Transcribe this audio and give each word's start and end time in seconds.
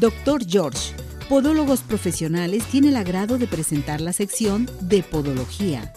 Doctor 0.00 0.42
George, 0.46 0.94
Podólogos 1.26 1.80
Profesionales, 1.80 2.64
tiene 2.64 2.88
el 2.88 2.96
agrado 2.96 3.38
de 3.38 3.46
presentar 3.46 4.02
la 4.02 4.12
sección 4.12 4.68
de 4.80 5.02
Podología. 5.02 5.90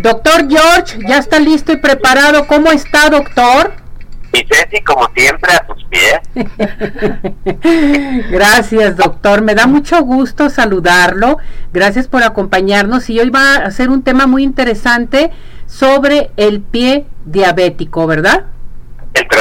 Doctor 0.00 0.48
George, 0.48 0.98
ya 1.06 1.18
está 1.18 1.38
listo 1.38 1.72
y 1.72 1.76
preparado. 1.76 2.46
¿Cómo 2.46 2.70
está, 2.70 3.10
doctor? 3.10 3.74
Y 4.32 4.46
Ceci, 4.46 4.82
como 4.82 5.10
siempre, 5.14 5.52
a 5.52 5.66
tus 5.66 5.84
pies. 5.84 6.20
Gracias, 8.30 8.96
doctor. 8.96 9.42
Me 9.42 9.54
da 9.54 9.66
mucho 9.66 10.00
gusto 10.02 10.48
saludarlo. 10.48 11.36
Gracias 11.74 12.08
por 12.08 12.22
acompañarnos. 12.22 13.10
Y 13.10 13.20
hoy 13.20 13.28
va 13.28 13.56
a 13.56 13.70
ser 13.72 13.90
un 13.90 14.02
tema 14.02 14.26
muy 14.26 14.42
interesante 14.42 15.32
sobre 15.66 16.30
el 16.38 16.62
pie 16.62 17.04
diabético, 17.26 18.06
¿verdad? 18.06 18.46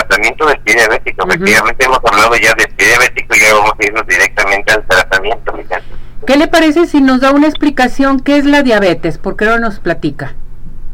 Tratamiento 0.07 0.47
pie 0.63 0.75
diabético. 0.75 1.27
Efectivamente, 1.27 1.85
hemos 1.85 1.99
hablado 2.03 2.35
ya 2.37 2.53
del 2.53 2.69
pie 2.75 2.87
diabético 2.87 3.35
y 3.35 3.45
ahora 3.45 3.59
vamos 3.59 3.73
a 3.79 3.85
irnos 3.85 4.07
directamente 4.07 4.73
al 4.73 4.87
tratamiento, 4.87 5.53
¿Qué 6.25 6.35
le 6.35 6.47
parece 6.47 6.87
si 6.87 7.01
nos 7.01 7.21
da 7.21 7.31
una 7.31 7.47
explicación 7.47 8.19
qué 8.19 8.37
es 8.37 8.45
la 8.45 8.63
diabetes? 8.63 9.17
¿Por 9.17 9.37
qué 9.37 9.45
no 9.45 9.59
nos 9.59 9.79
platica? 9.79 10.35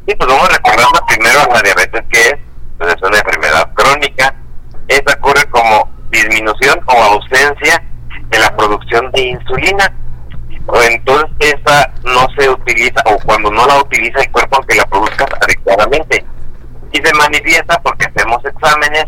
Sí, 0.08 0.14
pues 0.16 0.30
vamos 0.30 0.50
recordando 0.50 1.00
primero 1.08 1.40
la 1.52 1.62
diabetes, 1.62 2.04
que 2.12 2.20
es 2.28 2.36
es 2.90 3.02
una 3.02 3.18
enfermedad 3.18 3.74
crónica. 3.74 4.36
Esta 4.88 5.14
ocurre 5.14 5.46
como 5.50 5.90
disminución 6.12 6.80
o 6.86 6.92
ausencia 6.92 7.82
de 8.30 8.40
la 8.40 8.56
producción 8.56 9.12
de 9.12 9.22
insulina. 9.22 9.92
O 10.66 10.82
entonces 10.82 11.30
esa 11.40 11.92
no 12.04 12.28
se 12.38 12.50
utiliza 12.50 13.02
o 13.06 13.18
cuando 13.26 13.52
no 13.52 13.66
la 13.66 13.82
utiliza 13.82 14.22
el 14.22 14.32
cuerpo 14.32 14.58
aunque 14.58 14.76
la 14.76 14.86
produzca 14.86 15.26
adecuadamente. 15.42 16.26
Y 16.92 16.98
se 16.98 17.14
manifiesta 17.14 17.82
porque 17.82 18.06
hacemos 18.06 18.44
exámenes 18.46 19.06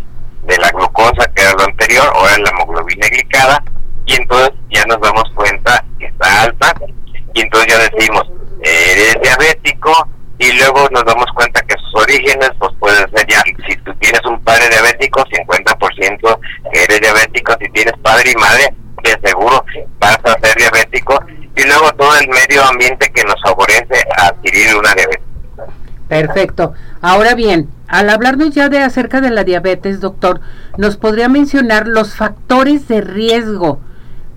Perfecto. 26.35 26.73
Ahora 27.01 27.33
bien, 27.33 27.69
al 27.87 28.09
hablarnos 28.09 28.53
ya 28.53 28.67
de 28.67 28.79
acerca 28.79 29.21
de 29.21 29.29
la 29.29 29.45
diabetes, 29.45 30.01
doctor, 30.01 30.41
¿nos 30.77 30.97
podría 30.97 31.29
mencionar 31.29 31.87
los 31.87 32.13
factores 32.13 32.89
de 32.89 32.99
riesgo? 32.99 33.79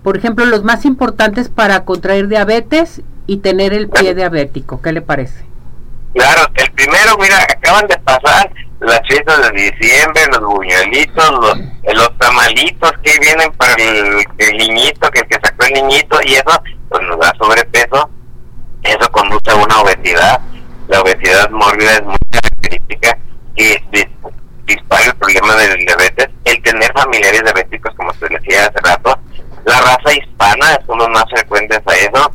Por 0.04 0.16
ejemplo, 0.16 0.44
los 0.44 0.62
más 0.62 0.84
importantes 0.84 1.48
para 1.48 1.84
contraer 1.84 2.28
diabetes 2.28 3.02
y 3.26 3.38
tener 3.38 3.72
el 3.72 3.88
pie 3.88 4.14
diabético. 4.14 4.80
¿Qué 4.80 4.92
le 4.92 5.02
parece? 5.02 5.44
Claro, 6.14 6.42
el 6.54 6.70
primero, 6.70 7.16
mira, 7.20 7.36
acaban 7.42 7.88
de 7.88 7.98
pasar 7.98 8.48
las 8.78 9.00
fiestas 9.08 9.50
de 9.50 9.60
diciembre, 9.60 10.22
los 10.30 10.40
buñuelitos, 10.40 11.30
los, 11.32 11.58
los 11.96 12.18
tamalitos 12.18 12.92
que 13.02 13.18
vienen 13.18 13.50
para 13.54 13.74
el, 13.74 14.56
niñito, 14.56 15.10
que 15.10 15.22
que 15.22 15.34
sacó 15.34 15.66
el 15.66 15.82
niñito, 15.82 16.16
y 16.24 16.34
eso 16.34 16.62
pues 16.90 17.02
nos 17.08 17.18
da 17.18 17.34
sobrepeso, 17.36 18.08
eso 18.84 19.10
conduce 19.10 19.50
a 19.50 19.56
una 19.56 19.80
obesidad. 19.80 20.40
La 20.88 21.02
obesidad 21.02 21.37
mórbida 21.68 21.92
es 21.92 22.02
muy 22.02 22.18
característica 22.30 23.18
y 23.56 23.76
dispara 24.64 25.04
el 25.04 25.16
problema 25.16 25.54
del 25.56 25.78
diabetes. 25.84 26.28
El 26.44 26.62
tener 26.62 26.92
familiares 26.92 27.42
diabéticos, 27.42 27.94
como 27.94 28.12
se 28.14 28.28
decía 28.28 28.66
hace 28.66 28.80
rato, 28.80 29.18
la 29.64 29.80
raza 29.80 30.14
hispana 30.14 30.78
son 30.86 30.98
los 30.98 31.08
más 31.10 31.24
frecuentes 31.30 31.80
a 31.86 31.96
eso, 31.96 32.32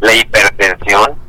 la 0.00 0.12
hipertensión, 0.12 1.22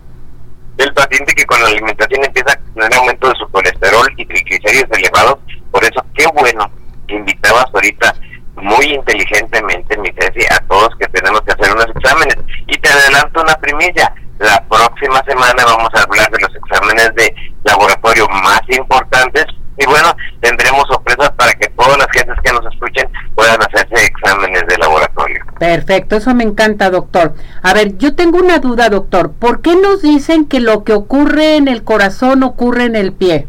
del 0.78 0.94
paciente 0.94 1.34
que 1.34 1.46
con 1.46 1.62
la 1.62 1.68
alimentación 1.68 2.26
empieza 2.26 2.52
a 2.52 2.74
tener 2.74 2.94
aumento 2.96 3.30
de 3.30 3.36
su 3.36 3.50
colesterol 3.50 4.08
y 4.18 4.26
triglicéridos 4.26 4.98
elevados. 4.98 5.38
Por 5.72 5.84
eso, 5.84 6.04
qué 6.16 6.26
bueno 6.34 6.70
que 7.08 7.16
invitabas 7.16 7.66
ahorita 7.74 8.14
muy 8.56 8.86
inteligentemente, 8.86 9.98
mi 9.98 10.12
Ceci, 10.20 10.46
a 10.52 10.60
todos 10.68 10.90
que 11.00 11.08
tenemos 11.08 11.42
que 11.42 11.54
hacer 11.54 11.74
unos 11.74 11.88
exámenes. 11.96 12.38
Y 12.68 12.78
te 12.78 12.90
adelanto 12.90 13.42
una 13.42 13.56
primicia. 13.56 14.14
La 14.40 14.62
próxima 14.68 15.24
semana 15.26 15.64
vamos 15.64 15.90
a 15.94 16.02
hablar 16.02 16.30
de 16.30 16.42
los 16.42 16.54
exámenes 16.56 17.10
de 17.16 17.34
laboratorio 17.64 18.28
más 18.28 18.62
importantes 18.70 19.46
y 19.78 19.86
bueno, 19.86 20.16
tendremos 20.42 20.86
sorpresas 20.88 21.32
para 21.32 21.52
que 21.54 21.68
todas 21.70 21.98
las 21.98 22.08
gentes 22.14 22.36
que 22.44 22.54
nos 22.54 22.66
escuchen 22.74 23.10
puedan 23.36 23.60
hacerse 23.62 24.06
exámenes 24.06 24.66
de 24.68 24.78
laboratorio. 24.78 25.44
Perfecto, 25.86 26.16
eso 26.16 26.34
me 26.34 26.44
encanta, 26.44 26.90
doctor. 26.90 27.36
A 27.62 27.74
ver, 27.76 27.96
yo 28.00 28.16
tengo 28.16 28.40
una 28.40 28.58
duda, 28.58 28.90
doctor. 28.90 29.34
¿Por 29.34 29.62
qué 29.62 29.76
nos 29.76 30.02
dicen 30.02 30.46
que 30.46 30.60
lo 30.60 30.84
que 30.84 30.94
ocurre 30.94 31.58
en 31.58 31.68
el 31.68 31.84
corazón 31.84 32.42
ocurre 32.42 32.86
en 32.86 32.96
el 32.96 33.14
pie? 33.14 33.48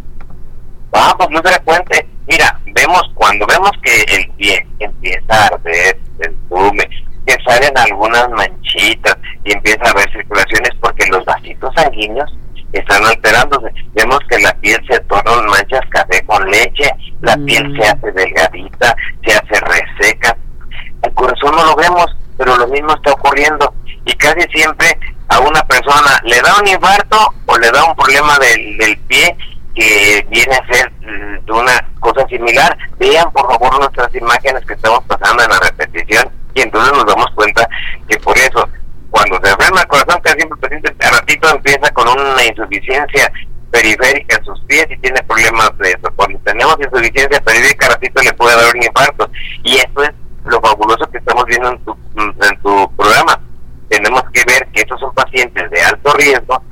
Ah, 0.92 1.14
pues 1.16 1.30
muy 1.30 1.40
frecuente. 1.40 2.06
Mira, 2.26 2.60
vemos 2.66 3.02
cuando 3.14 3.46
vemos 3.46 3.70
que 3.82 4.02
el 4.14 4.28
pie 4.32 4.66
empieza 4.80 5.34
a 5.34 5.46
arder, 5.46 5.98
el 6.18 6.36
volumen, 6.50 6.86
que 7.26 7.36
salen 7.42 7.72
algunas 7.78 8.28
manchitas 8.28 9.16
y 9.44 9.52
empieza 9.52 9.84
a 9.86 9.90
haber 9.92 10.12
circulaciones 10.12 10.72
porque 10.78 11.06
los 11.06 11.24
vasitos 11.24 11.72
sanguíneos 11.74 12.36
están 12.72 13.02
alterándose. 13.06 13.72
Vemos 13.94 14.18
que 14.28 14.38
la 14.40 14.52
piel 14.56 14.78
se 14.90 15.00
torna 15.00 15.40
manchas 15.48 15.88
café 15.88 16.22
con 16.26 16.44
leche, 16.50 16.90
la 17.22 17.34
piel 17.38 17.72
se 17.80 17.88
mm. 17.88 17.96
hace 17.96 18.12
delgadita, 18.12 18.94
se 19.24 19.32
hace 19.32 19.60
reseca. 19.64 20.36
El 21.02 21.14
corazón 21.14 21.54
no 21.54 21.64
lo 21.64 21.76
vemos, 21.76 22.15
mismo 22.80 22.94
está 22.94 23.12
ocurriendo. 23.12 23.74
Y 24.04 24.14
casi 24.14 24.46
siempre 24.52 24.98
a 25.28 25.40
una 25.40 25.62
persona 25.62 26.20
le 26.24 26.40
da 26.40 26.56
un 26.60 26.68
infarto 26.68 27.34
o 27.46 27.58
le 27.58 27.70
da 27.70 27.84
un 27.84 27.96
problema 27.96 28.38
del, 28.38 28.76
del 28.78 28.96
pie 29.08 29.36
que 29.74 30.26
viene 30.30 30.54
a 30.54 30.72
ser 30.72 30.90
mm, 31.00 31.44
de 31.44 31.52
una 31.52 31.88
cosa 32.00 32.26
similar. 32.28 32.76
Vean 32.98 33.30
por 33.32 33.46
favor 33.50 33.78
nuestras 33.78 34.14
imágenes 34.14 34.64
que 34.64 34.74
estamos 34.74 35.04
pasando 35.04 35.42
en 35.42 35.50
la 35.50 35.58
repetición 35.60 36.30
y 36.54 36.62
entonces 36.62 36.92
nos 36.92 37.04
damos 37.04 37.26
cuenta 37.34 37.68
que 38.08 38.18
por 38.20 38.36
eso 38.38 38.66
cuando 39.10 39.38
se 39.42 39.50
enferma 39.50 39.80
el 39.80 39.86
corazón, 39.86 40.20
casi 40.22 40.40
siempre 40.40 40.94
a 41.00 41.10
ratito 41.10 41.48
empieza 41.48 41.90
con 41.92 42.08
una 42.08 42.44
insuficiencia 42.44 43.32
periférica 43.70 44.36
en 44.36 44.44
sus 44.44 44.60
pies 44.64 44.86
y 44.90 44.96
tiene 44.98 45.22
problemas 45.22 45.76
de 45.78 45.90
eso. 45.90 46.12
Cuando 46.16 46.38
tenemos 46.40 46.76
insuficiencia 46.78 47.40
periférica, 47.40 47.86
a 47.86 47.90
ratito 47.90 48.22
le 48.22 48.32
puede 48.34 48.56
dar 48.56 48.74
un 48.74 48.82
infarto. 48.82 49.30
Y 49.64 49.76
esto 49.76 50.02
es 50.02 50.10
lo 50.46 50.60
fabuloso 50.60 51.06
que 51.10 51.18
estamos 51.18 51.44
viendo 51.44 51.70
en 51.70 51.78
tu, 51.84 51.96
en 52.16 52.62
tu 52.62 52.96
programa. 52.96 53.40
Tenemos 53.88 54.22
que 54.32 54.42
ver 54.46 54.66
que 54.72 54.80
estos 54.82 54.98
son 55.00 55.12
pacientes 55.14 55.70
de 55.70 55.82
alto 55.82 56.12
riesgo 56.14 56.62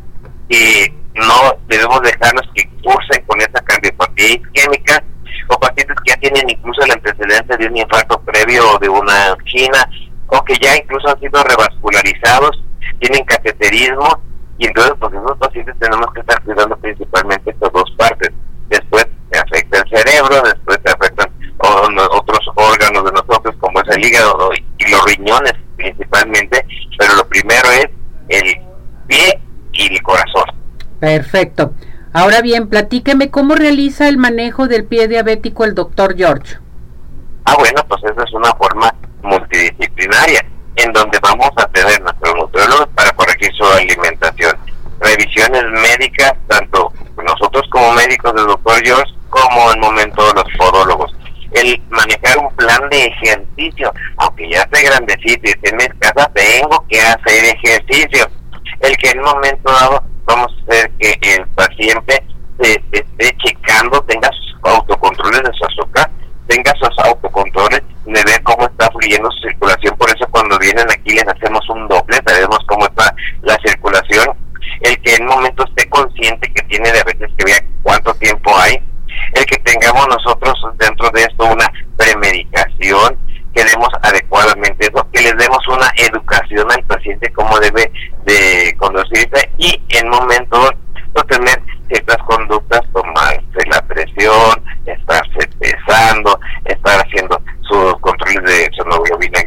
y 0.49 0.87
no 1.15 1.55
debemos 1.69 2.01
dejarnos 2.03 2.49
que 2.55 2.69
cursen 2.83 3.25
con 3.27 3.41
esa 3.41 3.63
cardiopatía 3.65 4.35
isquémica 4.35 5.03
o 5.49 5.59
pacientes 5.59 5.97
que 6.05 6.11
ya 6.11 6.17
tienen 6.17 6.51
incluso 6.51 6.83
el 6.85 6.93
antecedente 6.93 7.57
de 7.57 7.67
un 7.67 7.77
infarto 7.77 8.21
previo 8.21 8.75
o 8.75 8.79
de 8.79 8.89
una 8.89 9.33
angina 9.33 9.89
o 10.27 10.45
que 10.45 10.57
ya 10.61 10.77
incluso 10.77 11.09
han 11.09 11.21
sido 11.21 11.43
revascularizados, 11.45 12.63
tienen 12.99 13.25
cateterismo, 13.25 14.21
y 14.59 14.67
entonces 14.67 14.95
pues 14.99 15.13
esos 15.13 15.39
pacientes 15.39 15.75
tenemos 15.79 16.07
que 16.13 16.21
estar 16.21 16.43
cuidando 16.43 16.77
principalmente 16.77 17.51
estas 17.51 17.73
dos 17.73 17.91
partes. 17.97 18.31
Después 18.69 19.07
afecta 19.33 19.79
el 19.79 19.89
cerebro, 19.89 20.43
después 20.43 20.64
Perfecto. 31.15 31.75
Ahora 32.13 32.41
bien, 32.41 32.69
platíqueme 32.69 33.31
cómo 33.31 33.55
realiza 33.55 34.09
el 34.09 34.17
manejo 34.17 34.67
del 34.67 34.85
pie 34.85 35.07
diabético 35.07 35.65
el 35.65 35.77
doctor 35.77 36.17
George. 36.17 36.57
Ah, 37.45 37.55
bueno, 37.57 37.85
pues 37.87 38.03
esa 38.03 38.25
es 38.25 38.33
una 38.33 38.51
forma 38.55 38.93
multidisciplinaria, 39.23 40.45
en 40.75 40.93
donde 40.93 41.17
vamos 41.23 41.51
a 41.57 41.69
tener 41.69 42.03
nuestros 42.03 42.35
nutriólogos 42.35 42.89
para 42.97 43.13
corregir 43.13 43.49
su 43.55 43.65
alimentación, 43.65 44.57
revisiones 44.99 45.63
médicas, 45.71 46.33
tanto 46.49 46.93
nosotros 47.23 47.63
como 47.71 47.93
médicos 47.93 48.35
del 48.35 48.47
doctor 48.47 48.85
George, 48.85 49.15
como 49.31 49.73
en 49.73 49.79
momento 49.79 50.35
los 50.35 50.47
podólogos. 50.59 51.15
El 51.53 51.81
manejar 51.91 52.39
un 52.39 52.53
plan 52.57 52.91
de 52.91 53.05
ejercicio, 53.05 53.93
aunque 54.17 54.51
ya 54.51 54.63
esté 54.63 54.83
grandecito 54.83 55.43
y 55.45 55.51
esté 55.51 55.71
en 55.71 55.77
mi 55.77 55.87
casa, 56.01 56.29
tengo 56.35 56.85
que 56.89 57.01
hacer 57.01 57.57
ejercicio. 57.63 58.29
El 58.81 58.97
que 58.97 59.11
en 59.11 59.21
un 59.21 59.27
momento 59.27 59.71
dado 59.71 60.14
que 60.99 61.35
el 61.35 61.47
paciente 61.49 62.23
se 62.61 62.83
esté 62.93 63.37
checando, 63.45 64.01
tenga 64.03 64.29
sus 64.33 64.57
autocontroles 64.63 65.43
de 65.43 65.51
su 65.53 65.65
azúcar, 65.65 66.11
tenga 66.47 66.73
sus 66.81 66.99
autocontroles 67.05 67.83
de 68.05 68.23
ver 68.25 68.43
cómo 68.43 68.67
está 68.67 68.91
fluyendo 68.91 69.31
su 69.33 69.49
circulación. 69.49 69.97
Por 69.97 70.09
eso 70.11 70.27
cuando 70.31 70.59
vienen 70.59 70.87
aquí 70.91 71.04
hemoglobina 98.95 99.41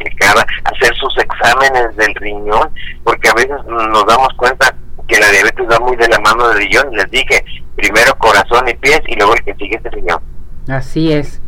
hacer 0.64 0.96
sus 0.96 1.18
exámenes 1.18 1.96
del 1.96 2.14
riñón, 2.16 2.70
porque 3.04 3.30
a 3.30 3.34
veces 3.34 3.58
nos 3.68 4.06
damos 4.06 4.30
cuenta 4.38 4.76
que 5.08 5.20
la 5.20 5.30
diabetes 5.30 5.66
va 5.70 5.80
muy 5.80 5.96
de 5.96 6.08
la 6.08 6.20
mano 6.20 6.50
del 6.50 6.58
riñón. 6.58 6.92
Les 6.92 7.10
dije, 7.12 7.44
primero 7.76 8.16
corazón 8.18 8.68
y 8.68 8.74
pies 8.76 9.02
y 9.08 9.16
luego 9.16 9.34
el 9.34 9.44
que 9.44 9.56
sigue 9.56 9.78
es 9.78 9.86
el 9.86 9.92
riñón. 9.92 10.20
Así 10.68 11.14
es. 11.14 11.42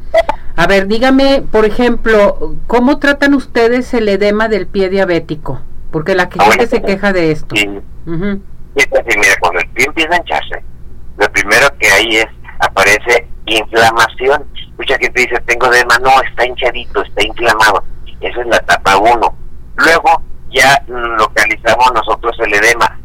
A 0.56 0.68
ver, 0.68 0.88
dígame, 0.88 1.44
por 1.52 1.66
ejemplo, 1.66 2.56
¿cómo 2.68 3.00
tratan 3.00 3.34
ustedes 3.34 3.94
el 3.94 4.10
edema 4.10 4.50
del 4.50 4.68
pie 4.68 4.90
diabético? 4.90 5.62
Porque 5.92 6.16
la 6.16 6.30
gente 6.30 6.68
se 6.68 6.82
queja 6.82 7.14
de 7.14 7.32
esto. 7.32 7.56
Sí. 7.56 7.68
Uh 8.06 8.12
-huh. 8.12 8.42
es 8.76 8.88
así, 8.88 9.18
mira, 9.18 9.36
cuando 9.40 9.60
el 9.60 9.70
pie 9.70 9.86
empieza 9.86 10.14
a 10.14 10.18
hincharse, 10.18 10.64
lo 11.18 11.32
primero 11.32 11.68
que 11.80 11.88
hay 11.88 12.18
es, 12.18 12.28
aparece 12.60 13.28
inflamación 13.46 14.46
Mucha 14.80 14.98
gente 14.98 15.22
dice, 15.22 15.40
tengo 15.46 15.72
edema, 15.72 15.98
no, 16.00 16.10
está 16.24 16.46
hinchadito, 16.46 17.04
está 17.04 17.24
inflamado. 17.24 17.84
Esa 18.22 18.42
es 18.42 18.48
la 18.48 18.58
etapa 18.58 18.98
1. 18.98 19.38
Luego 19.76 20.24
ya 20.52 20.82
localizamos 20.88 21.92
nosotros 21.94 22.36
el 22.40 22.54
edema. 22.56 22.98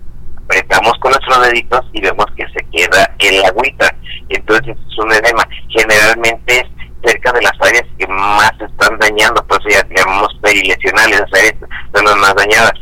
Apretamos 0.45 0.93
con 1.01 1.11
nuestros 1.13 1.43
deditos 1.49 1.81
y 1.93 2.01
vemos 2.01 2.27
que 2.37 2.45
se 2.49 2.65
queda 2.73 3.11
el 3.19 3.45
agüita. 3.45 3.95
Entonces 4.29 4.77
es 4.89 4.99
un 4.99 5.13
edema. 5.13 5.43
Generalmente 5.69 6.61
es 6.61 6.65
cerca 7.05 7.33
de 7.33 7.43
las 7.43 7.53
áreas 7.61 7.85
que 7.99 8.07
más 8.07 8.53
se 8.59 8.65
están 8.67 8.99
dañando, 8.99 9.45
por 9.47 9.61
eso 9.61 9.69
ya 9.69 9.87
llamamos 9.95 10.29
perilesionales, 10.43 11.21
las 11.21 11.41
áreas 11.41 11.55
son 11.95 12.05
las 12.05 12.17
más 12.17 12.35
dañadas. 12.35 12.73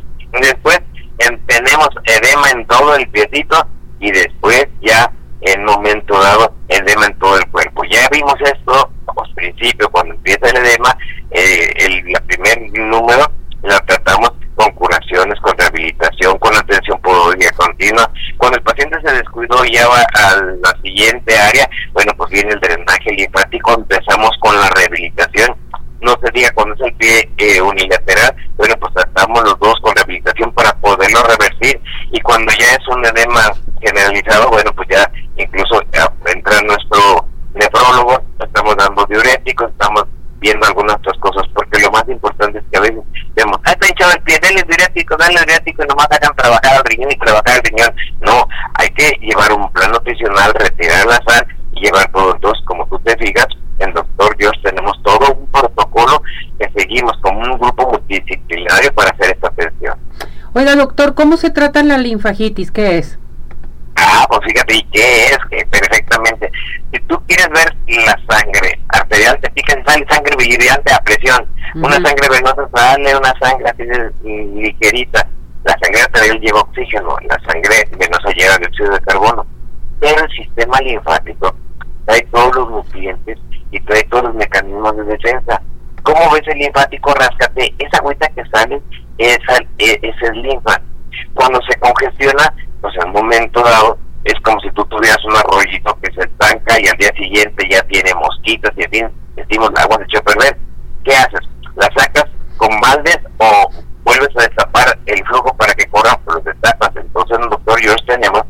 Después 0.41 0.81
en- 1.19 1.45
tenemos 1.47 1.88
edema 2.05 2.50
en 2.50 2.65
todo 2.67 2.95
el 2.95 3.09
piecito 3.11 3.67
y 4.00 4.12
después 4.12 4.67
ya 4.81 5.11
en 5.41 5.65
momento 5.65 6.21
dado 6.23 6.55
edema 6.69 7.06
en 7.06 7.19
todo 7.19 7.37
el 7.38 7.47
cuerpo. 7.50 7.72
Ya 7.90 8.08
vimos 8.11 8.34
esto, 8.40 8.90
al 9.06 9.34
principio, 9.34 9.88
cuando 9.90 10.14
empieza 10.14 10.49
el 10.50 10.56
edema, 10.56 10.96
eh, 11.31 11.73
el 11.76 12.12
la 12.12 12.20
primer 12.20 12.73
número 12.73 13.31
la 13.62 13.79
tratamos 13.81 14.32
con 14.55 14.70
curaciones, 14.73 15.40
con 15.40 15.56
rehabilitación, 15.56 16.38
con 16.38 16.55
atención 16.55 17.00
podológica 17.00 17.52
continua. 17.52 18.11
Cuando 18.37 18.58
el 18.58 18.64
paciente 18.64 18.99
se 19.02 19.14
descuidó 19.14 19.64
y 19.64 19.73
ya 19.73 19.87
va 19.88 20.00
a 20.14 20.37
la 20.37 20.76
siguiente 20.82 21.37
área, 21.37 21.69
bueno, 21.93 22.12
pues 22.17 22.31
viene 22.31 22.52
el 22.52 22.61
drenaje 22.61 23.12
linfático, 23.12 23.75
empezamos 23.75 24.31
con 24.40 24.55
la 24.58 24.69
rehabilitación. 24.70 25.56
No 26.00 26.17
se 26.23 26.31
diga 26.32 26.50
cuando 26.55 26.75
es 26.75 26.81
el 26.81 26.94
pie 26.94 27.31
eh, 27.38 27.61
unilateral, 27.61 28.35
bueno, 28.56 28.75
pues 28.81 28.93
tratamos 28.94 29.43
los 29.44 29.58
dos 29.61 29.75
con 29.81 29.94
rehabilitación 29.94 30.52
para 30.52 30.73
poderlo 30.81 31.23
revertir. 31.23 31.81
Y 32.11 32.20
cuando 32.20 32.52
ya 32.52 32.73
es 32.73 32.88
un 32.88 33.05
edema 33.05 33.52
generalizado, 33.81 34.50
bueno, 34.50 34.73
pues 34.75 34.88
ya 34.90 35.11
incluso 35.37 35.81
ya 35.93 36.12
entra 36.26 36.61
nuestro 36.62 37.26
nefrólogo, 37.55 38.20
estamos 38.40 38.76
dando 38.76 39.06
diuréticos, 39.06 39.70
estamos 39.70 40.05
viendo 40.43 40.67
algunas 40.67 40.96
otras 40.96 41.17
cosas, 41.19 41.46
porque 41.55 41.81
lo 41.81 41.90
más 41.93 42.05
importante 42.08 42.58
es 42.58 42.64
que 42.70 42.78
a 42.78 42.81
veces 42.81 43.02
vemos, 43.35 43.61
ah, 43.64 43.73
está 43.73 43.88
hinchado 43.88 44.12
el 44.12 44.23
pie, 44.23 44.38
denle 44.43 44.64
denle 45.32 45.46
diurético 45.46 45.84
y 45.84 45.87
nomás 45.87 46.08
hagan 46.11 46.34
trabajar 46.37 46.76
al 46.76 46.84
riñón 46.84 47.11
y 47.12 47.17
trabajar 47.17 47.56
al 47.56 47.62
riñón. 47.62 47.94
No, 48.20 48.49
hay 48.75 48.88
que 48.90 49.11
llevar 49.20 49.52
un 49.52 49.70
plan 49.73 49.90
nutricional, 49.93 50.52
retirar 50.55 51.06
la 51.06 51.20
sal 51.26 51.46
y 51.75 51.84
llevar. 51.84 52.11
Entonces, 52.14 52.64
como 52.67 52.87
tú 52.87 52.99
te 53.00 53.17
fijas, 53.17 53.46
en 53.79 53.93
Doctor 53.93 54.37
Dios 54.37 54.52
tenemos 54.62 55.00
todo 55.02 55.34
un 55.34 55.46
protocolo 55.49 56.23
que 56.58 56.70
seguimos 56.76 57.17
como 57.20 57.40
un 57.40 57.58
grupo 57.58 57.90
multidisciplinario 57.90 58.93
para 58.94 59.11
hacer 59.11 59.34
esta 59.34 59.49
atención. 59.49 59.99
Oiga, 60.55 60.76
doctor, 60.76 61.14
¿cómo 61.14 61.37
se 61.37 61.50
trata 61.50 61.82
la 61.82 61.99
linfagitis? 61.99 62.70
¿Qué 62.70 62.99
es? 62.99 63.19
Ah, 63.96 64.26
pues 64.28 64.40
fíjate, 64.46 64.76
¿y 64.76 64.82
qué 64.85 65.26
es? 65.26 65.38
Que 65.50 65.67
perfectamente. 65.67 66.50
Si 66.93 67.00
tú 67.00 67.20
quieres 67.26 67.49
ver 67.49 67.75
la 67.88 68.19
sangre 68.28 68.78
arterial, 68.88 69.38
te 69.40 69.50
fijas 69.50 69.78
sale 69.87 70.06
sangre 70.08 70.37
brillante 70.37 70.93
a 70.93 71.02
presión. 71.02 71.46
Una 71.75 71.95
sangre 71.95 72.29
venosa 72.31 72.69
sale 72.75 73.17
una 73.17 73.35
sangre 73.41 73.71
así 73.71 73.85
de 73.85 74.13
ligerita. 74.55 75.27
La 75.65 75.77
sangre 75.81 76.03
arterial 76.03 76.41
lleva 76.41 76.61
oxígeno, 76.61 77.17
la 77.29 77.39
sangre 77.47 77.89
venosa 77.97 78.31
lleva 78.37 78.59
dióxido 78.59 78.91
de 78.93 79.01
carbono. 79.01 79.47
Pero 80.01 80.25
el 80.25 80.31
sistema 80.33 80.79
linfático 80.81 81.55
trae 82.07 82.23
todos 82.33 82.55
los 82.57 82.71
nutrientes 82.71 83.39
y 83.71 83.81
trae 83.81 84.03
todos 84.05 84.25
los 84.25 84.35
mecanismos 84.35 84.97
de 84.97 85.05
defensa. 85.05 85.63
¿Cómo 86.03 86.31
ves 86.33 86.43
el 86.47 86.59
linfático? 86.59 87.15
Ráscate. 87.15 87.75
Esa 87.79 87.99
agüita 87.99 88.29
que 88.31 88.45
sale, 88.47 88.83
esa, 89.19 89.57
e- 89.79 89.99
esa 90.03 90.27
es 90.27 90.37
linfa. 90.37 90.81
Cuando 91.35 91.61
se 91.63 91.79
congestiona, 91.79 92.53
pues 92.81 92.95
en 92.97 93.07
un 93.09 93.13
momento 93.13 93.63
dado, 93.63 93.97
es 94.25 94.35
como 94.41 94.61
si 94.61 94.71
tú 94.73 94.85
tuvieras 94.87 95.25
un 95.25 95.37
arroyito 95.37 95.97
que 96.03 96.13
se 96.13 96.21
estanca 96.23 96.81
y 96.81 96.89
al 96.89 96.97
día 96.99 97.13
siguiente 97.17 97.69
ya 97.71 97.83
tiene 97.85 98.13
mosquitas 98.15 98.73
y 98.77 98.83
en 98.83 98.91
fin, 98.91 99.09
decimos 99.37 99.71
agua 99.77 99.99
se 99.99 100.05
echó 100.05 100.19
a 100.19 100.23
perder. 100.23 100.59
¿Qué 101.05 101.15
haces? 101.15 101.49
¿La 101.77 101.89
sacas 101.97 102.27
o 103.39 103.71
vuelves 104.05 104.29
a 104.37 104.43
destapar 104.43 104.99
el 105.06 105.25
flujo 105.27 105.56
para 105.56 105.75
que 105.75 105.87
corran 105.87 106.17
por 106.25 106.37
los 106.37 106.44
destapas? 106.44 106.91
Entonces, 106.97 107.39
doctor 107.50 107.81
George 107.81 108.05
tenemos 108.06 108.43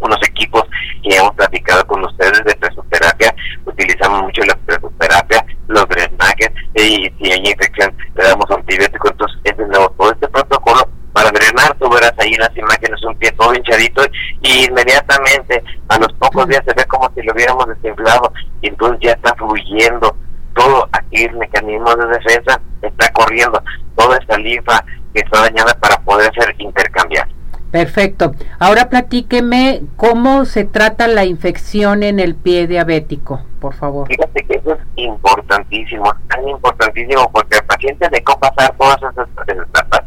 unos 0.00 0.18
equipos 0.28 0.62
que 1.02 1.16
hemos 1.16 1.34
platicado 1.34 1.86
con 1.86 2.04
ustedes 2.04 2.44
de 2.44 2.54
presoterapia, 2.56 3.34
utilizamos 3.64 4.22
mucho 4.22 4.42
la 4.44 4.54
presoterapia, 4.54 5.44
los 5.66 5.88
drenajes, 5.88 6.50
y 6.74 7.10
si 7.18 7.32
hay 7.32 7.40
infección 7.40 7.94
le 8.14 8.24
damos 8.24 8.50
antibiótico, 8.50 9.08
entonces 9.10 9.38
es 9.44 9.56
de 9.56 9.66
nuevo 9.66 9.90
todo 9.98 10.12
este 10.12 10.28
protocolo 10.28 10.88
para 11.12 11.30
drenar, 11.30 11.76
tú 11.78 11.88
verás 11.90 12.12
ahí 12.18 12.32
en 12.32 12.40
las 12.40 12.56
imágenes 12.56 13.02
un 13.02 13.16
pie 13.16 13.32
todo 13.32 13.54
hinchadito 13.54 14.02
y 14.42 14.66
inmediatamente 14.66 15.62
a 15.88 15.98
los 15.98 16.12
pocos 16.14 16.46
días 16.46 16.62
se 16.64 16.74
ve 16.74 16.84
como 16.84 17.10
si 17.14 17.22
lo 17.22 17.32
hubiéramos 17.32 17.66
desinflado 17.66 18.32
y 18.62 18.68
entonces 18.68 18.98
ya 19.02 19.12
está 19.12 19.34
fluyendo 19.34 20.16
todo 20.54 20.88
aquí 21.08 21.24
el 21.24 21.36
mecanismo 21.36 21.94
de 21.96 22.06
defensa 22.06 22.60
está 22.82 23.12
corriendo, 23.12 23.62
toda 23.96 24.16
esta 24.18 24.38
linfa 24.38 24.84
que 25.14 25.20
está 25.20 25.42
dañada 25.42 25.74
para 25.80 25.96
poder 26.02 26.32
ser 26.34 26.54
intercambiada. 26.58 27.28
Perfecto. 27.70 28.34
Ahora 28.58 28.88
platíqueme 28.88 29.82
cómo 29.96 30.46
se 30.46 30.64
trata 30.64 31.06
la 31.06 31.26
infección 31.26 32.02
en 32.02 32.18
el 32.18 32.34
pie 32.34 32.66
diabético, 32.66 33.42
por 33.60 33.74
favor. 33.74 34.08
Fíjate 34.08 34.42
que 34.44 34.54
eso 34.54 34.72
es 34.72 34.80
importantísimo, 34.96 36.10
tan 36.28 36.48
importantísimo 36.48 37.30
porque 37.30 37.58
al 37.58 37.66
paciente 37.66 38.08
dejó 38.10 38.38
pasar 38.40 38.74
todas 38.78 38.96
esas, 38.96 39.28
etapas 39.46 40.00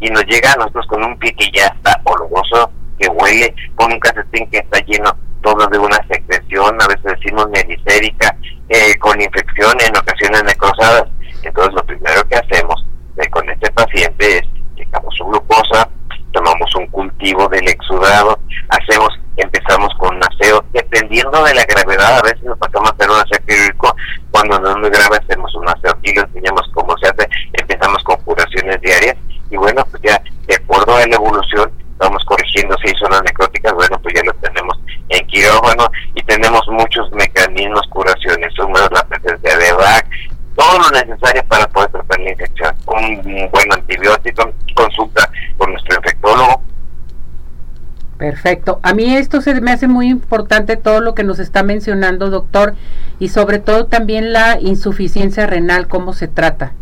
y 0.00 0.10
nos 0.10 0.24
llega 0.26 0.52
a 0.52 0.56
nosotros 0.56 0.86
con 0.88 1.04
un 1.04 1.16
pie 1.18 1.32
que 1.34 1.46
ya 1.54 1.66
está 1.66 2.00
oloroso, 2.02 2.70
que 2.98 3.08
huele, 3.08 3.54
con 3.76 3.92
un 3.92 4.00
calcetín 4.00 4.50
que 4.50 4.58
está 4.58 4.80
lleno 4.80 5.16
todo 5.40 5.68
de 5.68 5.78
una 5.78 5.98
secreción, 6.08 6.80
a 6.82 6.88
veces 6.88 7.04
decimos 7.20 7.48
melisérica, 7.50 8.36
eh, 8.68 8.94
con 8.98 9.20
infección, 9.20 9.76
en 9.80 9.96
ocasiones 9.96 10.44
necrosadas. 10.44 11.04
Entonces 11.42 11.74
lo 11.74 11.84
primero 11.84 12.26
que 12.28 12.36
hacemos 12.36 12.84
eh, 13.16 13.28
con 13.30 13.48
este 13.48 13.70
paciente 13.72 14.38
es 14.38 14.42
checamos 14.76 15.14
su 15.16 15.24
glucosa, 15.24 15.88
tomamos 16.32 16.74
un 16.74 16.86
cultivo 16.88 17.48
del 17.48 17.68
exudado, 17.68 18.38
hacemos, 18.68 19.08
empezamos 19.36 19.92
con 19.98 20.16
un 20.16 20.22
aseo, 20.24 20.64
dependiendo 20.72 21.42
de 21.44 21.54
la 21.54 21.64
gravedad, 21.64 22.18
a 22.18 22.22
veces 22.22 22.42
nos 22.42 22.58
pasamos 22.58 22.90
a 22.90 22.94
hacer 22.94 23.10
un 23.10 23.16
aseo 23.16 23.46
quirúrgico, 23.46 23.96
cuando 24.30 24.58
no 24.58 24.70
es 24.70 24.76
muy 24.78 24.90
grave 24.90 25.18
hacemos 25.22 25.54
un 25.54 25.68
aseo 25.68 25.92
aquí, 25.92 26.12
le 26.12 26.22
enseñamos 26.22 26.68
cómo 26.74 26.96
se 26.98 27.08
hace, 27.08 27.28
empezamos 27.52 28.02
con 28.02 28.16
curaciones 28.22 28.80
diarias, 28.80 29.16
y 29.50 29.56
bueno, 29.56 29.86
pues 29.90 30.02
ya 30.02 30.20
de 30.46 30.56
acuerdo 30.56 30.96
a 30.96 31.06
la 31.06 31.14
evolución, 31.14 31.70
vamos 31.98 32.24
corrigiendo 32.24 32.76
si 32.78 32.88
hay 32.88 32.94
zonas 32.96 33.22
necróticas, 33.22 33.72
bueno, 33.74 33.96
pues 34.02 34.14
ya 34.14 34.22
lo 34.24 34.34
tenemos 34.34 34.76
en 35.10 35.24
quirófano, 35.28 35.88
y 36.14 36.22
tenemos 36.24 36.62
muchos 36.68 37.10
mecanismos, 37.12 37.86
curaciones, 37.90 38.58
húmedos, 38.58 38.90
la 38.90 39.06
presencia 39.06 39.56
de 39.56 39.72
VAC, 39.72 40.06
todo 40.56 40.78
lo 40.78 40.90
necesario 40.90 41.44
para 41.48 41.66
poder 41.68 41.90
tratar 41.90 42.20
la 42.20 42.30
infección. 42.30 42.76
Un 42.86 43.50
buen 43.50 43.72
antibiótico, 43.72 44.52
consulta 44.74 45.28
con 45.58 45.72
nuestro 45.72 45.96
infectólogo. 45.96 46.62
Perfecto. 48.44 48.78
A 48.82 48.92
mí 48.92 49.16
esto 49.16 49.40
se 49.40 49.58
me 49.62 49.70
hace 49.70 49.88
muy 49.88 50.10
importante 50.10 50.76
todo 50.76 51.00
lo 51.00 51.14
que 51.14 51.24
nos 51.24 51.38
está 51.38 51.62
mencionando, 51.62 52.28
doctor, 52.28 52.74
y 53.18 53.28
sobre 53.28 53.58
todo 53.58 53.86
también 53.86 54.34
la 54.34 54.60
insuficiencia 54.60 55.46
renal, 55.46 55.88
cómo 55.88 56.12
se 56.12 56.28
trata. 56.28 56.74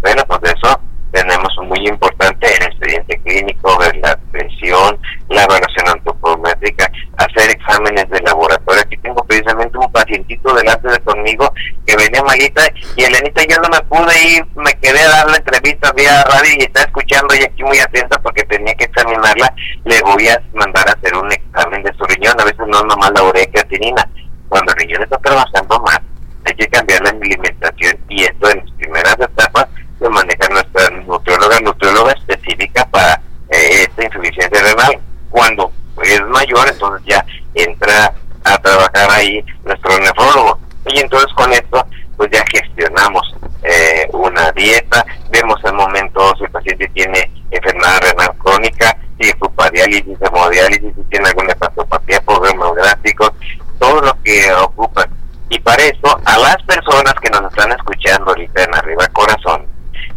Bueno, 0.00 0.22
pues 0.26 0.40
eso 0.54 0.80
tenemos 1.10 1.52
muy 1.64 1.86
importante 1.86 2.46
el 2.46 2.62
expediente 2.62 3.20
clínico, 3.24 3.76
ver 3.78 3.96
la 3.96 4.16
presión, 4.30 4.98
la 5.28 5.42
evaluación 5.42 5.88
antropométrica, 5.88 6.90
hacer 7.16 7.50
exámenes 7.50 8.08
de 8.10 8.20
laboratorio. 8.20 8.82
Aquí 8.82 8.96
tengo 8.98 9.22
precisamente 9.24 9.76
un 9.76 9.90
pacientito 9.90 10.54
delante 10.54 10.88
de 10.88 10.98
conmigo 11.00 11.52
que 11.86 11.96
venía 11.96 12.22
malita 12.22 12.62
y 12.96 13.02
Elenita 13.02 13.42
yo 13.48 13.56
no 13.62 13.68
me 13.68 13.80
pude 13.82 14.36
ir, 14.36 14.46
me 14.56 14.72
quedé 14.80 15.00
a 15.00 15.10
dar 15.10 15.30
la 15.30 15.36
entrevista 15.36 15.92
vía 15.92 16.24
radio 16.24 16.54
y 16.58 16.62
está 16.62 16.82
escuchando 16.82 17.34
y 17.34 17.42
aquí 17.42 17.62
muy 17.64 17.78
atenta 17.78 18.20
porque 18.22 18.44
tenía 18.44 18.74
que 18.74 18.84
examinarla. 18.84 19.54
Le 19.90 20.00
voy 20.02 20.28
a 20.28 20.40
mandar 20.54 20.88
a 20.88 20.92
hacer 20.92 21.12
un 21.16 21.32
examen 21.32 21.82
de 21.82 21.92
su 21.94 22.04
riñón, 22.04 22.40
a 22.40 22.44
veces 22.44 22.64
no 22.68 22.78
es 22.78 22.84
nomás 22.84 23.10
la 23.10 23.24
urea 23.24 23.44
creatinina. 23.50 24.08
Cuando 24.48 24.70
el 24.72 24.78
riñón 24.78 25.02
está 25.02 25.18
trabajando 25.18 25.80
más, 25.80 25.98
hay 26.44 26.54
que 26.54 26.68
cambiar 26.68 27.02
la 27.02 27.10
alimentación 27.10 27.98
y 28.08 28.22
esto 28.22 28.50
en 28.50 28.58
las 28.58 28.70
primeras 28.76 29.16
etapas 29.18 29.66
lo 29.98 30.08
maneja 30.10 30.48
nuestra 30.48 30.90
nutrióloga, 30.90 31.58
nutrióloga 31.58 32.12
específica 32.12 32.84
para 32.86 33.20
eh, 33.50 33.82
esta 33.82 34.04
insuficiencia 34.04 34.62
renal. 34.62 35.00
Cuando 35.28 35.72
es 36.04 36.22
mayor, 36.28 36.68
entonces 36.68 37.04
ya 37.08 37.26
entra 37.54 38.14
a 38.44 38.58
trabajar 38.58 39.10
ahí 39.10 39.44
nuestro 39.64 39.98
nefrólogo. 39.98 40.60
Y 40.86 41.00
entonces 41.00 41.32
con 41.34 41.52
esto, 41.52 41.84
pues 42.16 42.30
ya 42.30 42.44
gestionamos 42.52 43.34
eh, 43.64 44.08
una 44.12 44.52
dieta, 44.52 45.04
vemos 45.30 45.60
el 45.64 45.72
momento 45.72 46.32
si 46.36 46.44
el 46.44 46.50
paciente 46.52 46.86
tiene 46.94 47.28
enfermedad 47.50 48.00
renal 48.02 48.36
crónica, 48.38 48.96
si 49.20 49.30
ocupa 49.30 49.68
diálisis, 49.70 50.16
hemodiálisis, 50.20 50.94
si 50.96 51.02
tiene 51.10 51.28
alguna 51.28 51.52
hepatopatía 51.52 52.20
por 52.22 52.46
hemográficos, 52.48 53.32
todo 53.78 54.00
lo 54.00 54.16
que 54.22 54.52
ocupan. 54.52 55.10
Y 55.50 55.58
para 55.60 55.82
eso, 55.82 56.18
a 56.24 56.38
las 56.38 56.62
personas 56.62 57.14
que 57.20 57.30
nos 57.30 57.50
están 57.50 57.72
escuchando 57.72 58.30
ahorita 58.30 58.64
en 58.64 58.74
Arriba 58.74 59.06
Corazón, 59.08 59.66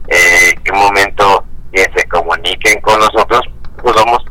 eh, 0.07 0.55
que 0.63 0.71
un 0.71 0.79
momento 0.79 1.43
que 1.71 1.83
se 2.43 2.57
comuniquen 2.57 2.81
con 2.81 2.99
nosotros, 2.99 3.41
pues 3.81 3.95
vamos 3.95 4.23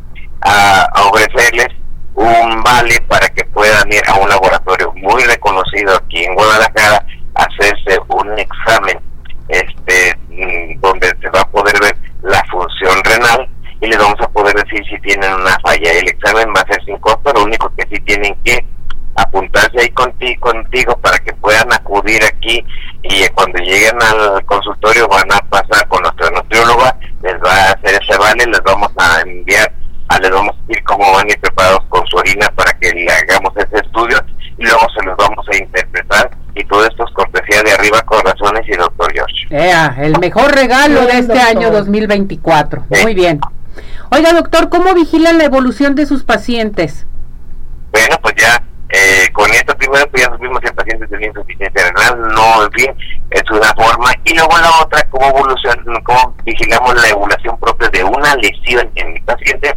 a, 0.43 0.89
ofrecerles 1.09 1.69
un 2.15 2.63
vale 2.63 3.01
para 3.09 3.29
que 3.31 3.45
puedan 3.47 3.91
ir 3.93 4.03
a 4.09 4.15
un 4.15 4.29
laboratorio 4.29 4.93
muy 4.97 5.23
reconocido 5.23 5.97
aquí 5.97 6.25
en 6.25 6.35
Guadalajara 6.35 7.05
a 7.35 7.45
hacerse 7.45 7.99
un 8.09 8.39
examen 8.39 9.01
este 9.49 10.17
mm, 10.29 10.81
donde 10.81 11.09
se 11.21 11.31
va 11.31 11.41
a 11.41 11.51
poder 11.51 11.75
ver 11.81 11.97
la 12.23 12.43
función 12.51 13.03
renal 13.05 13.49
y 13.81 13.87
les 13.87 13.99
vamos 13.99 14.21
a 14.21 14.29
poder 14.29 14.55
decir 14.55 14.85
si 14.89 14.99
tienen 15.01 15.33
una 15.35 15.59
falla. 15.61 15.93
El 15.93 16.09
examen 16.09 16.49
va 16.57 16.61
a 16.61 16.67
ser 16.67 16.85
sin 16.85 16.99
costo, 16.99 17.33
lo 17.33 17.45
único 17.45 17.73
que 17.77 17.87
sí 17.91 18.01
tienen 18.03 18.35
que 18.45 18.65
apuntarse 19.17 19.81
ahí 19.81 19.91
contigo, 19.91 20.41
contigo 20.41 20.97
para 20.99 21.19
que 21.19 21.33
puedan 21.35 21.73
acudir 21.73 22.23
aquí 22.25 22.65
y 23.03 23.29
cuando 23.31 23.59
lleguen 23.59 24.01
al 24.03 24.45
consultorio 24.47 25.09
van 25.09 25.31
a 25.33 25.39
pasar 25.49 25.87
con 25.89 26.03
nuestra 26.03 26.31
nutrióloga, 26.31 26.97
les 27.23 27.35
va 27.35 27.53
a 27.53 27.73
hacer 27.73 28.01
ese 28.01 28.17
vale, 28.17 28.47
les 28.47 28.63
vamos 28.63 28.91
a 28.97 29.21
enviar, 29.23 29.71
a, 30.09 30.19
les 30.19 30.31
vamos 30.31 30.55
a 30.57 30.67
decir 30.67 30.85
cómo 30.85 31.13
van 31.13 31.27
a 31.27 31.31
ir 31.31 31.41
preparados 31.41 31.85
con 31.89 32.07
su 32.07 32.17
orina 32.17 32.49
para 32.55 32.73
que 32.75 32.91
le 32.93 33.13
hagamos 33.13 33.53
ese 33.57 33.85
estudio 33.85 34.19
y 34.59 34.65
luego 34.65 34.87
se 34.97 35.05
los 35.05 35.17
vamos 35.17 35.47
a 35.49 35.57
interpretar 35.57 36.31
y 36.55 36.65
todo 36.65 36.87
esto 36.87 37.05
es 37.05 37.15
cortesía 37.15 37.63
de 37.63 37.73
Arriba 37.73 38.03
Corazones 38.03 38.63
y 38.69 38.73
Doctor 38.73 39.13
George. 39.13 39.47
El 40.03 40.19
mejor 40.19 40.55
regalo 40.55 41.07
de 41.07 41.19
este 41.19 41.39
año 41.41 41.71
2024. 41.71 42.87
Muy 43.03 43.15
bien. 43.15 43.41
Oiga, 44.11 44.33
doctor, 44.33 44.69
¿cómo 44.69 44.95
vigilan 44.95 45.39
la 45.39 45.45
evolución 45.45 45.95
de 45.95 46.07
sus 46.07 46.25
pacientes? 46.25 47.07
Bueno, 47.93 48.17
pues 48.23 48.35
ya 48.37 48.63
eh, 48.91 49.31
con 49.33 49.51
esto 49.51 49.75
primero 49.77 50.07
pues 50.11 50.23
ya 50.23 50.33
supimos 50.33 50.59
si 50.61 50.69
el 50.69 50.75
paciente 50.75 51.07
tenía 51.07 51.29
insuficiencia 51.29 51.91
renal, 51.91 52.35
no, 52.35 52.65
en 52.65 52.73
fin, 52.73 52.95
es 53.31 53.51
una 53.51 53.73
forma. 53.75 54.13
Y 54.25 54.35
luego 54.35 54.59
la 54.59 54.83
otra, 54.83 55.03
cómo 55.09 55.29
evolución, 55.29 55.85
cómo 56.05 56.35
vigilamos 56.45 56.95
la 56.95 57.09
evolución 57.09 57.59
propia 57.59 57.89
de 57.89 58.05
una 58.05 58.37
lesión 58.37 58.91
en 58.97 59.15
mi 59.15 59.21
paciente. 59.21 59.75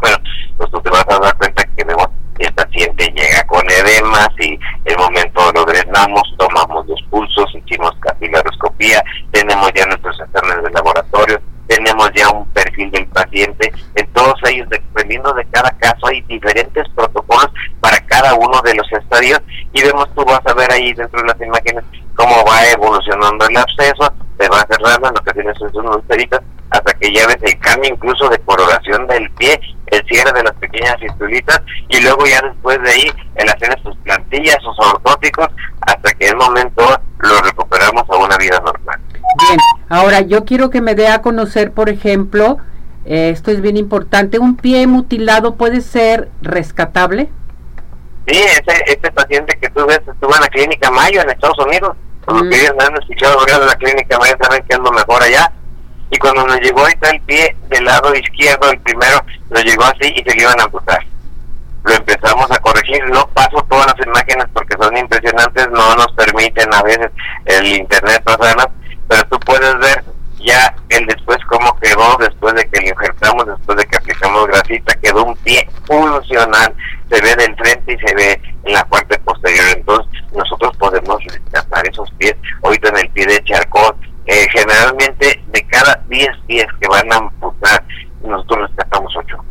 Bueno, 0.00 0.16
pues 0.58 0.70
tú 0.70 0.80
te 0.80 0.90
vas 0.90 1.06
a 1.08 1.18
dar 1.18 1.36
cuenta 1.38 1.64
que 1.76 1.84
vemos 1.84 2.08
el 2.38 2.54
paciente 2.54 3.12
llega 3.14 3.44
con 3.46 3.62
edemas 3.70 4.28
y 4.40 4.58
el 4.84 4.96
momento 4.98 5.52
lo 5.52 5.64
drenamos, 5.64 6.22
tomamos 6.38 6.86
los 6.86 7.00
pulsos, 7.10 7.46
hicimos 7.54 7.92
capilaroscopía, 8.00 9.02
tenemos 9.30 9.70
ya 9.74 9.86
nuestros 9.86 10.18
exámenes 10.20 10.64
de 10.64 10.70
laboratorio, 10.70 11.40
tenemos 11.68 12.10
ya 12.14 12.28
un 12.30 12.46
perfil 12.48 12.90
del 12.90 13.06
paciente, 13.32 13.72
en 13.94 14.06
todos 14.12 14.34
ellos, 14.48 14.68
dependiendo 14.68 15.32
de 15.32 15.44
cada 15.46 15.70
caso, 15.78 16.06
hay 16.06 16.20
diferentes 16.22 16.86
protocolos 16.94 17.50
para 17.80 17.98
cada 18.06 18.34
uno 18.34 18.60
de 18.62 18.74
los 18.74 18.90
estadios 18.92 19.40
y 19.72 19.82
vemos, 19.82 20.08
tú 20.14 20.24
vas 20.24 20.40
a 20.44 20.54
ver 20.54 20.70
ahí 20.70 20.92
dentro 20.92 21.20
de 21.20 21.28
las 21.28 21.40
imágenes 21.40 21.84
cómo 22.14 22.44
va 22.44 22.64
evolucionando 22.66 23.46
el 23.48 23.56
absceso, 23.56 24.12
se 24.38 24.48
va 24.48 24.66
cerrando, 24.68 25.08
en 25.08 25.18
ocasiones 25.18 25.56
son 25.58 25.86
unos 25.86 26.02
peritas, 26.04 26.40
hasta 26.70 26.92
que 26.94 27.12
ya 27.12 27.26
ves 27.26 27.38
el 27.42 27.58
cambio 27.58 27.90
incluso 27.90 28.28
de 28.28 28.38
coloración 28.40 29.06
del 29.06 29.30
pie, 29.32 29.58
el 29.86 30.04
cierre 30.06 30.32
de 30.32 30.42
las 30.42 30.54
pequeñas 30.54 30.96
fistulitas 31.00 31.60
y 31.88 32.00
luego 32.00 32.24
ya 32.26 32.40
después 32.42 32.80
de 32.82 32.90
ahí 32.90 33.12
el 33.36 33.48
hacer 33.48 33.78
sus 33.82 33.96
plantillas, 33.98 34.56
sus 34.62 34.78
ortóticos, 34.78 35.48
hasta 35.82 36.12
que 36.14 36.28
el 36.28 36.36
momento 36.36 36.82
lo 37.18 37.42
recuperamos 37.42 38.04
a 38.08 38.16
una 38.16 38.36
vida 38.36 38.60
normal. 38.60 39.00
Bien, 39.48 39.58
ahora 39.88 40.20
yo 40.20 40.44
quiero 40.44 40.70
que 40.70 40.80
me 40.80 40.94
dé 40.94 41.08
a 41.08 41.22
conocer, 41.22 41.72
por 41.72 41.88
ejemplo, 41.88 42.58
esto 43.04 43.50
es 43.50 43.60
bien 43.60 43.76
importante, 43.76 44.38
¿un 44.38 44.56
pie 44.56 44.86
mutilado 44.86 45.56
puede 45.56 45.80
ser 45.80 46.30
rescatable? 46.40 47.28
Sí, 48.28 48.38
ese, 48.38 48.84
este 48.86 49.10
paciente 49.10 49.58
que 49.60 49.68
tú 49.70 49.84
ves 49.86 50.00
estuvo 50.06 50.34
en 50.34 50.40
la 50.40 50.48
clínica 50.48 50.90
Mayo 50.90 51.20
en 51.20 51.30
Estados 51.30 51.58
Unidos, 51.58 51.96
como 52.24 52.44
mm. 52.44 52.50
que 52.50 52.60
ellos 52.60 52.74
han 52.78 52.94
escuchado 52.94 53.40
hablar 53.40 53.60
de 53.60 53.66
la 53.66 53.74
clínica 53.74 54.18
Mayo, 54.18 54.36
saben 54.40 54.62
que 54.64 54.74
es 54.74 54.78
lo 54.78 54.92
mejor 54.92 55.22
allá. 55.22 55.52
Y 56.10 56.18
cuando 56.18 56.46
nos 56.46 56.60
llegó 56.60 56.84
ahí 56.84 56.92
está 56.92 57.10
el 57.10 57.20
pie 57.22 57.56
del 57.70 57.84
lado 57.84 58.14
izquierdo, 58.14 58.70
el 58.70 58.78
primero, 58.80 59.24
nos 59.50 59.64
llegó 59.64 59.84
así 59.84 60.12
y 60.14 60.22
se 60.22 60.40
iban 60.40 60.60
a 60.60 60.64
amputar. 60.64 61.04
Lo 61.84 61.94
empezamos 61.94 62.48
a 62.50 62.60
corregir, 62.60 63.04
no 63.06 63.26
paso 63.28 63.66
todas 63.68 63.86
las 63.86 64.06
imágenes 64.06 64.46
porque 64.52 64.76
son 64.80 64.96
impresionantes, 64.96 65.68
no 65.70 65.96
nos 65.96 66.12
permiten 66.12 66.72
a 66.72 66.82
veces 66.82 67.10
el 67.46 67.66
internet 67.66 68.22
pasarlas, 68.22 68.68
pero 69.08 69.24
tú 69.24 69.40
puedes 69.40 69.76
ver 69.78 70.04
ya 70.38 70.74
el 70.90 71.06
cómo 71.06 71.21
después 72.18 72.54
de 72.54 72.64
que 72.68 72.80
lo 72.80 72.88
injertamos, 72.88 73.46
después 73.46 73.78
de 73.78 73.84
que 73.84 73.96
aplicamos 73.96 74.46
grasita, 74.46 74.94
quedó 74.96 75.24
un 75.24 75.36
pie 75.36 75.68
funcional, 75.86 76.74
se 77.10 77.20
ve 77.20 77.36
del 77.36 77.54
frente 77.56 77.92
y 77.92 78.06
se 78.06 78.14
ve 78.14 78.40
en 78.64 78.72
la 78.74 78.84
parte 78.86 79.18
posterior, 79.20 79.64
entonces 79.76 80.22
nosotros 80.34 80.76
podemos 80.78 81.22
rescatar 81.24 81.86
esos 81.88 82.10
pies, 82.12 82.34
ahorita 82.62 82.88
en 82.90 82.98
el 82.98 83.10
pie 83.10 83.26
de 83.26 83.44
charcot, 83.44 83.96
eh, 84.26 84.46
generalmente 84.52 85.42
de 85.46 85.66
cada 85.66 86.00
10 86.08 86.28
pies 86.46 86.66
que 86.80 86.88
van 86.88 87.12
a 87.12 87.16
amputar, 87.16 87.84
nosotros 88.22 88.68
rescatamos 88.68 89.12
8. 89.16 89.44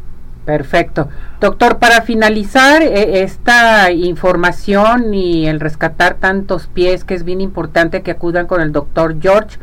Perfecto. 0.45 1.09
Doctor, 1.39 1.77
para 1.77 2.01
finalizar 2.01 2.81
eh, 2.81 3.21
esta 3.21 3.91
información 3.91 5.13
y 5.13 5.47
el 5.47 5.59
rescatar 5.59 6.15
tantos 6.15 6.67
pies, 6.67 7.03
que 7.03 7.13
es 7.13 7.23
bien 7.23 7.41
importante 7.41 8.01
que 8.01 8.11
acudan 8.11 8.47
con 8.47 8.61
el 8.61 8.71
doctor 8.71 9.21
George, 9.21 9.59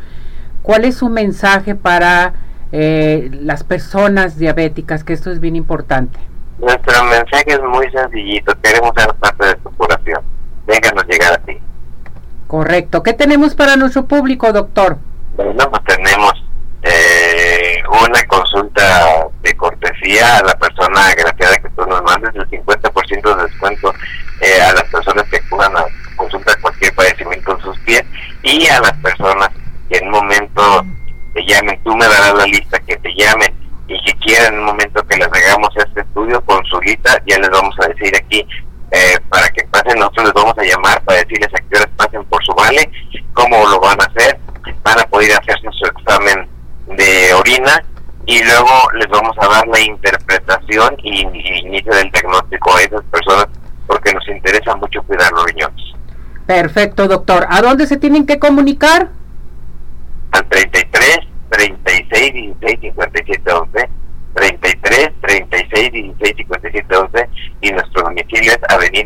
¿cuál 0.63 0.85
es 0.85 0.97
su 0.97 1.09
mensaje 1.09 1.75
para 1.75 2.35
eh, 2.73 3.31
las 3.33 3.65
personas 3.65 4.39
diabéticas? 4.39 5.05
Que 5.05 5.13
esto 5.13 5.31
es 5.31 5.41
bien 5.41 5.57
importante. 5.57 6.19
Nuestro 6.59 7.05
mensaje 7.05 7.45
es 7.47 7.63
muy 7.63 7.91
sencillito, 7.91 8.53
queremos 8.61 8.93
ser 8.97 9.15
parte 9.15 9.47
de 9.47 9.55
tu 9.57 9.71
curación. 9.77 10.21
Déjanos 10.67 11.05
llegar 11.07 11.35
a 11.35 11.39
ti. 11.39 11.59
Correcto. 12.47 13.03
¿Qué 13.03 13.13
tenemos 13.13 13.55
para 13.55 13.77
nuestro 13.77 14.07
público, 14.07 14.53
doctor? 14.53 14.99
Bueno, 15.37 15.71
pues 15.71 15.85
tenemos 15.85 16.33
eh, 16.83 17.83
una 17.89 18.25
consulta 18.27 19.29
de 19.43 19.57
cortesía 19.57 20.39
a 20.39 20.45
la 20.45 20.59
persona 20.59 21.09
agraciada 21.09 21.57
que 21.57 21.69
tú 21.71 21.87
nos 21.87 22.03
mandes, 22.03 22.35
el 22.35 22.49
50% 22.49 23.37
de 23.37 23.43
descuento 23.45 23.93
eh, 24.41 24.61
a 24.63 24.73
las 24.73 24.85
personas 24.85 25.25
que 25.29 25.37
acudan 25.37 25.77
a 25.77 25.85
consulta 26.17 26.53
cualquier 26.61 26.95
padecimiento 26.95 27.57
en 27.57 27.61
sus 27.61 27.79
pies 27.81 28.05
y 28.43 28.67
a 28.69 28.81
las 28.81 28.93
personas 28.95 29.51
que 29.89 29.99
en 29.99 30.07
un 30.07 30.13
momento 30.13 30.85
te 31.35 31.45
llamen, 31.45 31.81
tú 31.85 31.88
me 31.99 32.07
darás 32.07 32.35
la 32.35 32.47
lista 32.47 32.79
que 32.81 32.97
te 32.97 33.13
llamen 33.15 33.55
y 33.89 34.01
que 34.05 34.13
quieran 34.19 34.55
en 34.55 34.61
un 34.61 34.67
momento 34.67 35.03
que 35.07 35.17
les 35.17 35.29
hagamos 35.29 35.71
este 35.77 36.01
estudio 36.01 36.41
con 36.45 36.65
su 36.67 36.81
lista, 36.81 37.21
ya 37.27 37.39
les 37.39 37.51
vamos 37.51 37.75
a 37.83 37.89
decir 37.89 38.15
aquí 38.17 38.47
eh, 38.91 39.19
para 39.29 39.49
que 39.49 39.65
pasen, 39.65 39.99
nosotros 39.99 40.27
les 40.27 40.35
vamos 40.35 40.59
a 40.59 40.63
llamar 40.63 41.03
para 41.03 41.19
decirles 41.19 41.49
a 41.55 41.59
qué 41.59 41.77
horas 41.77 41.91
pasen 41.97 42.25
por 42.27 42.43
su 42.45 42.55
vale, 42.55 42.91
cómo 43.35 43.67
lo 43.69 43.81
van 43.81 44.01
a 44.01 44.05
hacer, 44.05 44.39
van 44.83 45.01
a 45.01 45.05
poder 45.05 45.33
hacerse 45.33 45.69
su 45.73 45.87
examen 45.87 46.49
de 46.87 47.35
orina 47.35 47.83
y 48.27 48.43
luego 48.45 48.71
les 48.95 49.09
vamos 49.09 49.37
a 49.41 49.49
dar 49.49 49.67
la 49.69 49.81
interpretación 49.81 50.97
y, 51.03 51.23
inicio 51.67 51.95
del 51.95 52.11
diagnóstico 52.11 52.77
a 52.77 52.83
esas 52.83 53.03
personas 53.05 53.47
porque 53.87 54.13
nos 54.13 54.27
interesa 54.29 54.77
mucho 54.77 55.03
cuidar 55.03 55.33
los 55.33 55.45
riñones. 55.47 55.95
Perfecto, 56.47 57.09
doctor. 57.09 57.47
¿A 57.51 57.61
dónde 57.63 57.87
se 57.87 57.97
tienen 57.97 58.27
que 58.27 58.39
comunicar? 58.39 59.11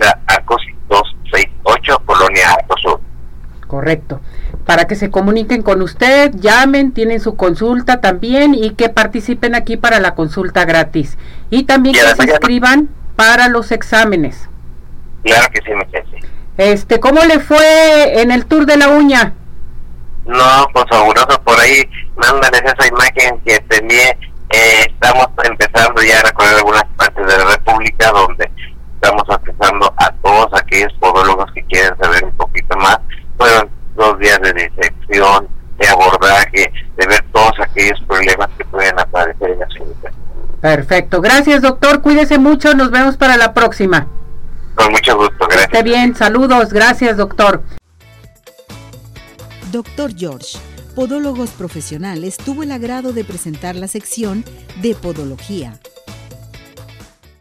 Avenida 0.03 0.21
Arcos 0.27 0.63
268 0.89 2.03
Colonia 2.05 2.53
Arcos 2.53 2.81
Sur. 2.83 3.01
Correcto 3.67 4.21
para 4.67 4.87
que 4.87 4.95
se 4.95 5.11
comuniquen 5.11 5.63
con 5.63 5.83
usted, 5.83 6.31
llamen, 6.35 6.93
tienen 6.93 7.21
su 7.21 7.37
consulta 7.37 8.01
también 8.01 8.55
y 8.55 8.71
que 8.75 8.89
participen 8.89 9.55
aquí 9.55 9.77
para 9.77 9.99
la 9.99 10.15
consulta 10.15 10.65
gratis. 10.65 11.19
Y 11.51 11.65
también 11.65 11.95
que 11.95 12.01
se 12.01 12.31
inscriban 12.31 12.89
para 13.17 13.49
los 13.49 13.73
exámenes. 13.73 14.49
Claro 15.25 15.49
que 15.53 15.61
sí, 15.63 15.73
me 15.75 15.87
Este, 16.57 17.01
¿cómo 17.01 17.23
le 17.25 17.41
fue 17.41 18.23
en 18.23 18.31
el 18.31 18.47
tour 18.47 18.67
de 18.67 18.77
la 18.77 18.89
uña? 18.89 19.35
No, 20.27 20.69
pues 20.73 20.85
fabuloso 20.89 21.41
por 21.45 21.59
ahí. 21.59 21.83
Mándales 22.17 22.63
esa 22.65 22.87
imagen 22.87 23.41
que 23.45 23.59
te 23.61 23.79
envié. 23.79 24.11
Eh, 24.51 24.87
estamos 24.87 25.27
empezando 25.45 26.03
ya 26.03 26.21
a 26.21 26.23
recorrer 26.25 26.57
algunas 26.57 26.85
partes 26.97 27.27
de 27.27 27.39
la 27.39 27.45
República 27.57 28.11
donde 28.13 28.51
estamos 28.95 29.25
accesando 29.29 29.93
a 29.97 30.13
todos 30.23 30.49
aquellos 30.61 30.93
podólogos 31.01 31.51
que 31.53 31.65
quieren 31.65 31.97
saber 31.99 32.25
un 32.25 32.33
poquito 32.33 32.77
más. 32.77 32.99
Fueron 33.37 33.71
dos 33.95 34.19
días 34.19 34.41
de 34.41 34.53
disección, 34.53 35.49
de 35.79 35.89
abordaje, 35.89 36.73
de 36.97 37.07
ver 37.07 37.25
todos 37.33 37.53
aquellos 37.61 38.01
problemas 38.03 38.49
que 38.57 38.65
pueden 38.67 38.99
aparecer 38.99 39.51
en 39.51 39.59
la 39.61 39.67
clínica. 39.67 40.13
Perfecto, 40.93 41.23
gracias 41.23 41.63
doctor, 41.63 42.03
cuídese 42.03 42.37
mucho, 42.37 42.75
nos 42.75 42.91
vemos 42.91 43.17
para 43.17 43.39
la 43.39 43.55
próxima. 43.55 44.09
Con 44.75 44.93
mucho 44.93 45.17
gusto, 45.17 45.47
gracias. 45.47 45.65
Esté 45.73 45.83
bien, 45.83 46.15
saludos, 46.15 46.71
gracias 46.71 47.17
doctor. 47.17 47.63
Doctor 49.71 50.15
George, 50.15 50.59
Podólogos 50.95 51.49
Profesionales, 51.53 52.37
tuvo 52.37 52.63
el 52.63 52.73
agrado 52.73 53.15
de 53.15 53.25
presentar 53.25 53.75
la 53.75 53.89
sección 53.89 54.45
de 54.83 54.95
Podología 54.95 55.81